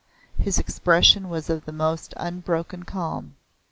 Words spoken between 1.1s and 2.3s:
was of the most